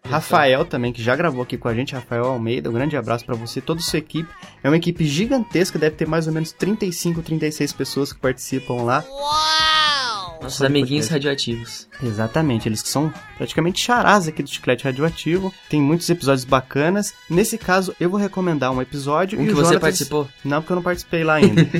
Rafael 0.07 0.65
também, 0.65 0.91
que 0.93 1.01
já 1.01 1.15
gravou 1.15 1.41
aqui 1.41 1.57
com 1.57 1.67
a 1.67 1.73
gente, 1.73 1.95
Rafael 1.95 2.25
Almeida, 2.25 2.69
um 2.69 2.73
grande 2.73 2.95
abraço 2.95 3.25
pra 3.25 3.35
você 3.35 3.59
e 3.59 3.61
toda 3.61 3.79
a 3.79 3.83
sua 3.83 3.99
equipe. 3.99 4.29
É 4.63 4.69
uma 4.69 4.77
equipe 4.77 5.05
gigantesca, 5.05 5.79
deve 5.79 5.95
ter 5.95 6.07
mais 6.07 6.27
ou 6.27 6.33
menos 6.33 6.51
35, 6.51 7.21
36 7.23 7.73
pessoas 7.73 8.13
que 8.13 8.19
participam 8.19 8.83
lá. 8.83 9.03
Nossos 10.41 10.59
Pode 10.59 10.67
amiguinhos 10.67 11.07
podcast. 11.07 11.13
radioativos. 11.13 11.87
Exatamente, 12.03 12.67
eles 12.69 12.83
que 12.83 12.89
são 12.89 13.11
praticamente 13.37 13.81
charás 13.81 14.27
aqui 14.27 14.43
do 14.43 14.49
Chiclete 14.49 14.83
Radioativo. 14.83 15.51
Tem 15.69 15.81
muitos 15.81 16.07
episódios 16.09 16.43
bacanas. 16.45 17.13
Nesse 17.27 17.57
caso, 17.57 17.95
eu 17.99 18.09
vou 18.09 18.19
recomendar 18.19 18.71
um 18.71 18.81
episódio. 18.81 19.39
Um 19.39 19.43
e 19.43 19.47
que 19.47 19.53
o 19.53 19.55
você 19.55 19.61
Jonatas- 19.69 19.81
participou? 19.81 20.27
Não, 20.43 20.61
porque 20.61 20.73
eu 20.73 20.75
não 20.75 20.83
participei 20.83 21.23
lá 21.23 21.35
ainda. 21.35 21.63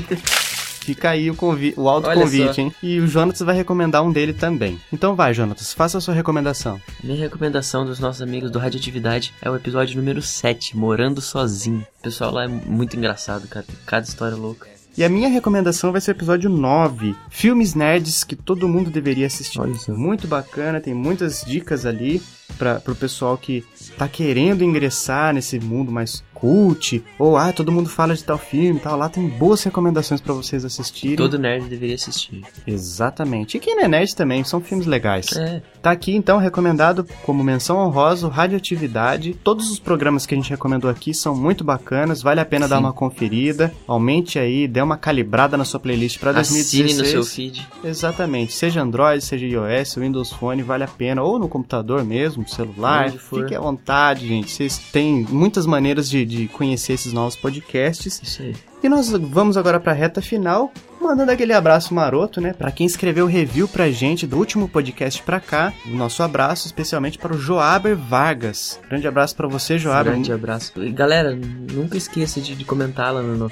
Fica 0.85 1.09
aí 1.09 1.31
o, 1.31 1.35
convi 1.35 1.73
o 1.75 2.61
hein? 2.61 2.71
E 2.83 2.99
o 2.99 3.07
Jonatas 3.07 3.41
vai 3.41 3.55
recomendar 3.55 4.03
um 4.03 4.11
dele 4.11 4.33
também. 4.33 4.79
Então 4.93 5.15
vai, 5.15 5.33
Jonatas, 5.33 5.73
faça 5.73 5.97
a 5.97 6.01
sua 6.01 6.13
recomendação. 6.13 6.79
Minha 7.03 7.17
recomendação 7.17 7.83
dos 7.83 7.99
nossos 7.99 8.21
amigos 8.21 8.51
do 8.51 8.59
Radioatividade 8.59 9.33
é 9.41 9.49
o 9.49 9.55
episódio 9.55 9.97
número 9.97 10.21
7, 10.21 10.77
Morando 10.77 11.21
Sozinho. 11.21 11.83
O 11.99 12.03
pessoal 12.03 12.31
lá 12.31 12.43
é 12.43 12.47
muito 12.47 12.95
engraçado, 12.95 13.47
cara. 13.47 13.65
Cada 13.83 14.05
história 14.05 14.37
louca. 14.37 14.67
E 14.95 15.03
a 15.03 15.09
minha 15.09 15.27
recomendação 15.27 15.91
vai 15.91 15.99
ser 15.99 16.11
o 16.11 16.13
episódio 16.13 16.51
9, 16.51 17.15
Filmes 17.31 17.73
Nerds 17.73 18.23
que 18.23 18.35
todo 18.35 18.69
mundo 18.69 18.91
deveria 18.91 19.25
assistir. 19.25 19.59
Muito 19.89 20.27
bacana, 20.27 20.79
tem 20.79 20.93
muitas 20.93 21.43
dicas 21.43 21.83
ali 21.83 22.21
para 22.57 22.79
pro 22.79 22.95
pessoal 22.95 23.37
que 23.37 23.63
tá 23.97 24.07
querendo 24.07 24.63
ingressar 24.63 25.33
nesse 25.33 25.59
mundo 25.59 25.91
mais 25.91 26.23
cult, 26.35 27.03
ou 27.17 27.37
ah, 27.37 27.51
todo 27.53 27.71
mundo 27.71 27.89
fala 27.89 28.13
de 28.13 28.23
tal 28.23 28.37
filme 28.37 28.77
e 28.77 28.81
tal. 28.81 28.97
Lá 28.97 29.09
tem 29.09 29.27
boas 29.27 29.63
recomendações 29.63 30.19
para 30.19 30.33
vocês 30.33 30.65
assistirem. 30.65 31.15
Todo 31.15 31.39
nerd 31.39 31.67
deveria 31.67 31.95
assistir. 31.95 32.43
Exatamente. 32.67 33.57
E 33.57 33.59
quem 33.59 33.75
não 33.75 33.83
é 33.83 33.87
nerd 33.87 34.15
também, 34.15 34.43
são 34.43 34.61
filmes 34.61 34.85
legais. 34.85 35.31
É. 35.35 35.61
Tá 35.81 35.91
aqui 35.91 36.13
então 36.13 36.37
recomendado 36.37 37.07
como 37.23 37.43
menção 37.43 37.77
honrosa, 37.77 38.27
o 38.27 38.29
Radioatividade. 38.29 39.33
Todos 39.43 39.71
os 39.71 39.79
programas 39.79 40.25
que 40.25 40.35
a 40.35 40.37
gente 40.37 40.49
recomendou 40.49 40.91
aqui 40.91 41.13
são 41.13 41.35
muito 41.35 41.63
bacanas, 41.63 42.21
vale 42.21 42.41
a 42.41 42.45
pena 42.45 42.67
dar 42.67 42.77
Sim. 42.77 42.83
uma 42.83 42.93
conferida. 42.93 43.73
Aumente 43.87 44.37
aí, 44.37 44.67
dê 44.67 44.81
uma 44.81 44.97
calibrada 44.97 45.55
na 45.55 45.63
sua 45.63 45.79
playlist 45.79 46.19
para 46.19 46.33
2016. 46.33 46.85
Assine 46.85 47.01
no 47.01 47.05
seu 47.05 47.23
feed. 47.23 47.67
Exatamente, 47.83 48.51
seja 48.51 48.81
Android, 48.81 49.23
seja 49.23 49.45
iOS, 49.45 49.95
Windows 49.95 50.31
Phone, 50.33 50.61
vale 50.61 50.83
a 50.83 50.87
pena, 50.87 51.23
ou 51.23 51.39
no 51.39 51.47
computador 51.47 52.03
mesmo, 52.03 52.34
celular, 52.47 53.07
Onde 53.07 53.19
for. 53.19 53.41
fique 53.41 53.55
à 53.55 53.59
vontade, 53.59 54.27
gente. 54.27 54.51
Vocês 54.51 54.77
têm 54.91 55.25
muitas 55.29 55.65
maneiras 55.65 56.09
de, 56.09 56.25
de 56.25 56.47
conhecer 56.47 56.93
esses 56.93 57.13
novos 57.13 57.35
podcasts. 57.35 58.19
Isso 58.21 58.41
aí. 58.41 58.55
E 58.83 58.89
nós 58.89 59.09
vamos 59.09 59.57
agora 59.57 59.79
para 59.79 59.93
a 59.93 59.95
reta 59.95 60.21
final, 60.21 60.71
mandando 61.05 61.31
aquele 61.31 61.53
abraço 61.53 61.93
maroto, 61.93 62.41
né? 62.41 62.53
Pra 62.53 62.71
quem 62.71 62.85
escreveu 62.85 63.25
review 63.25 63.67
pra 63.67 63.89
gente 63.89 64.25
do 64.25 64.37
último 64.37 64.67
podcast 64.67 65.21
pra 65.21 65.39
cá, 65.39 65.73
o 65.85 65.95
nosso 65.95 66.23
abraço 66.23 66.67
especialmente 66.67 67.17
para 67.17 67.33
o 67.33 67.37
Joaber 67.37 67.95
Vargas. 67.95 68.79
Grande 68.89 69.07
abraço 69.07 69.35
pra 69.35 69.47
você, 69.47 69.77
Joaber. 69.77 70.13
Grande 70.13 70.31
abraço. 70.31 70.71
E, 70.77 70.91
galera, 70.91 71.37
nunca 71.71 71.97
esqueça 71.97 72.41
de, 72.41 72.55
de 72.55 72.65
comentar 72.65 73.13
lá 73.13 73.21
no, 73.21 73.35
no, 73.35 73.51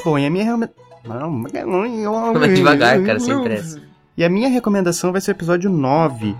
Bom, 0.04 0.18
e 0.18 0.26
a 0.26 0.30
minha 0.30 0.44
recomendação. 0.44 1.44
Vai 2.40 2.50
devagar, 2.54 3.02
cara, 3.04 3.20
sem 3.20 3.42
pressa. 3.44 3.82
E 4.18 4.24
a 4.24 4.30
minha 4.30 4.50
recomendação 4.50 5.12
vai 5.12 5.22
ser 5.22 5.32
o 5.32 5.34
episódio 5.34 5.70
9. 5.70 6.36